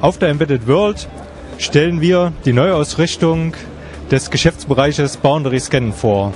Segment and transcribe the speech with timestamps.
[0.00, 1.08] Auf der Embedded World
[1.58, 3.54] stellen wir die Neuausrichtung
[4.12, 6.32] des Geschäftsbereiches Boundary Scan vor.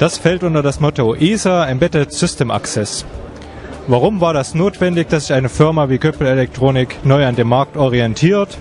[0.00, 3.04] Das fällt unter das Motto ESA Embedded System Access.
[3.86, 7.76] Warum war das notwendig, dass sich eine Firma wie Köppel Elektronik neu an dem Markt
[7.76, 8.58] orientiert?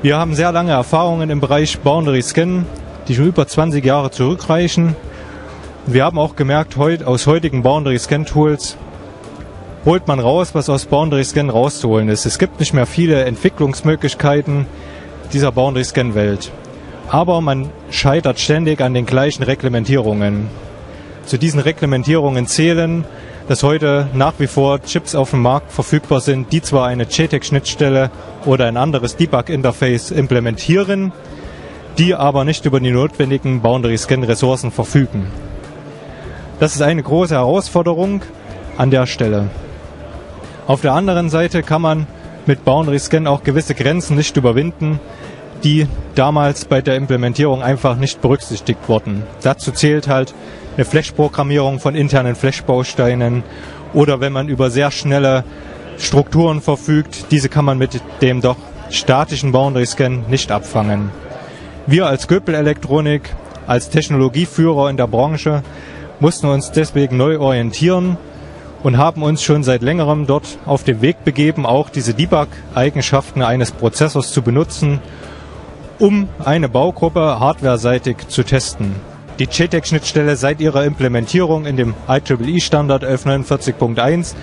[0.00, 2.64] Wir haben sehr lange Erfahrungen im Bereich Boundary Scan,
[3.08, 4.96] die schon über 20 Jahre zurückreichen.
[5.84, 8.78] Wir haben auch gemerkt, aus heutigen Boundary Scan Tools
[9.88, 12.26] holt man raus, was aus Boundary Scan rauszuholen ist.
[12.26, 14.66] Es gibt nicht mehr viele Entwicklungsmöglichkeiten
[15.32, 16.52] dieser Boundary Scan Welt.
[17.08, 20.48] Aber man scheitert ständig an den gleichen Reglementierungen.
[21.24, 23.06] Zu diesen Reglementierungen zählen,
[23.48, 28.10] dass heute nach wie vor Chips auf dem Markt verfügbar sind, die zwar eine JTAG-Schnittstelle
[28.44, 31.12] oder ein anderes Debug-Interface implementieren,
[31.96, 35.28] die aber nicht über die notwendigen Boundary-Scan-Ressourcen verfügen.
[36.60, 38.20] Das ist eine große Herausforderung
[38.76, 39.48] an der Stelle.
[40.68, 42.06] Auf der anderen Seite kann man
[42.44, 45.00] mit Boundary Scan auch gewisse Grenzen nicht überwinden,
[45.64, 49.22] die damals bei der Implementierung einfach nicht berücksichtigt wurden.
[49.40, 50.34] Dazu zählt halt
[50.76, 53.44] eine Flash-Programmierung von internen Flash-Bausteinen
[53.94, 55.42] oder wenn man über sehr schnelle
[55.96, 58.58] Strukturen verfügt, diese kann man mit dem doch
[58.90, 61.10] statischen Boundary Scan nicht abfangen.
[61.86, 63.34] Wir als Göpel Elektronik,
[63.66, 65.62] als Technologieführer in der Branche,
[66.20, 68.18] mussten uns deswegen neu orientieren
[68.82, 73.72] und haben uns schon seit längerem dort auf den Weg begeben, auch diese Debug-Eigenschaften eines
[73.72, 75.00] Prozessors zu benutzen,
[75.98, 78.94] um eine Baugruppe hardwareseitig zu testen.
[79.38, 84.34] Die JTAG-Schnittstelle seit ihrer Implementierung in dem IEEE-Standard 1149.1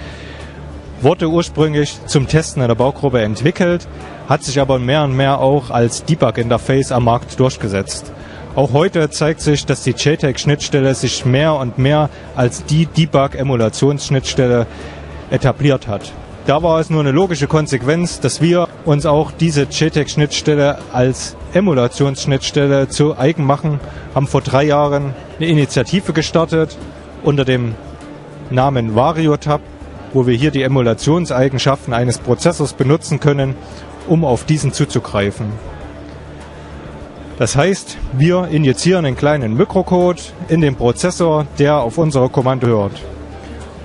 [1.02, 3.88] wurde ursprünglich zum Testen einer Baugruppe entwickelt,
[4.28, 8.12] hat sich aber mehr und mehr auch als Debug-Interface am Markt durchgesetzt.
[8.56, 14.66] Auch heute zeigt sich, dass die JTAG-Schnittstelle sich mehr und mehr als die Debug-Emulationsschnittstelle
[15.30, 16.14] etabliert hat.
[16.46, 22.88] Da war es nur eine logische Konsequenz, dass wir uns auch diese JTAG-Schnittstelle als Emulationsschnittstelle
[22.88, 23.82] zu eigen machen,
[24.14, 26.78] haben vor drei Jahren eine Initiative gestartet
[27.24, 27.76] unter dem
[28.52, 29.60] Namen VarioTab,
[30.14, 33.56] wo wir hier die Emulationseigenschaften eines Prozessors benutzen können,
[34.08, 35.75] um auf diesen zuzugreifen.
[37.38, 43.02] Das heißt, wir injizieren einen kleinen Mikrocode in den Prozessor, der auf unsere Kommando hört.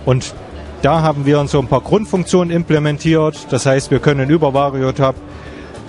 [0.04, 0.34] Und
[0.82, 3.48] da haben wir so ein paar Grundfunktionen implementiert.
[3.50, 5.16] Das heißt, wir können über VarioTab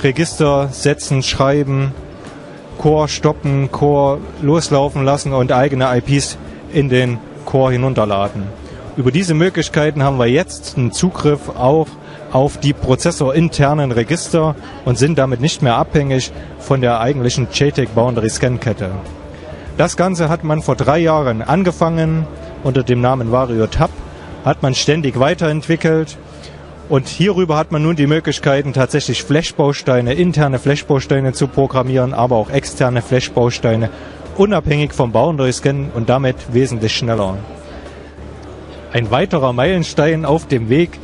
[0.01, 1.94] Register setzen, schreiben,
[2.79, 6.38] Core stoppen, Core loslaufen lassen und eigene IPs
[6.73, 8.43] in den Core hinunterladen.
[8.97, 11.88] Über diese Möglichkeiten haben wir jetzt einen Zugriff auch
[12.34, 14.53] auf die prozessorinternen Register
[14.84, 18.91] und sind damit nicht mehr abhängig von der eigentlichen JTAG Boundary Scan Kette.
[19.78, 22.28] Das Ganze hat man vor drei Jahren angefangen
[22.63, 23.91] unter dem Namen Vario Tab,
[24.44, 26.18] hat man ständig weiterentwickelt
[26.90, 32.50] und hierüber hat man nun die Möglichkeiten, tatsächlich Flash-Bausteine, interne Flash-Bausteine zu programmieren, aber auch
[32.50, 33.90] externe Flash-Bausteine,
[34.35, 37.38] unabhängig vom Boundary Scan und damit wesentlich schneller.
[38.94, 41.00] Ein weiterer Meilenstein auf dem Weg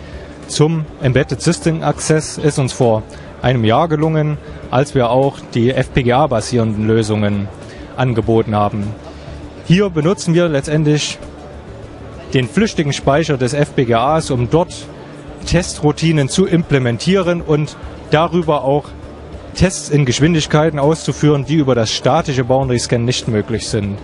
[0.49, 3.03] zum Embedded System Access ist uns vor
[3.41, 4.37] einem Jahr gelungen,
[4.71, 7.47] als wir auch die FPGA-basierenden Lösungen
[7.95, 8.93] angeboten haben.
[9.67, 11.17] Hier benutzen wir letztendlich
[12.33, 14.73] den flüchtigen Speicher des FPGAs, um dort
[15.45, 17.77] Testroutinen zu implementieren und
[18.11, 18.83] darüber auch
[19.55, 23.97] Tests in Geschwindigkeiten auszuführen, die über das statische Boundary Scan nicht möglich sind.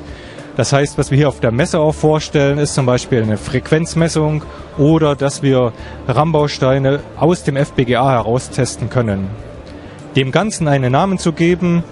[0.55, 4.43] Das heißt, was wir hier auf der Messe auch vorstellen, ist zum Beispiel eine Frequenzmessung
[4.77, 5.73] oder dass wir
[6.07, 9.29] RAM-Bausteine aus dem FPGA heraus testen können.
[10.15, 11.83] Dem Ganzen einen Namen zu geben,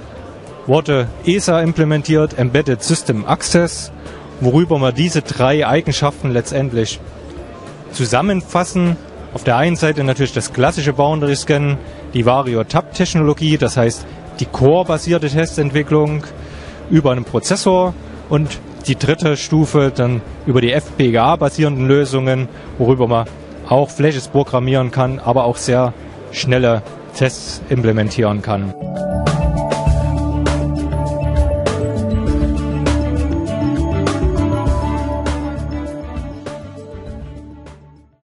[0.67, 3.91] wurde ESA implementiert, Embedded System Access,
[4.41, 6.99] worüber wir diese drei Eigenschaften letztendlich
[7.93, 8.95] zusammenfassen.
[9.33, 11.77] Auf der einen Seite natürlich das klassische Boundary Scan,
[12.13, 14.05] die Vario-Tab-Technologie, das heißt
[14.39, 16.23] die Core-basierte Testentwicklung
[16.91, 17.95] über einen Prozessor
[18.31, 22.47] und die dritte Stufe dann über die FPGA-basierenden Lösungen,
[22.77, 23.27] worüber man
[23.67, 25.93] auch Flashes programmieren kann, aber auch sehr
[26.31, 26.81] schnelle
[27.15, 28.73] Tests implementieren kann.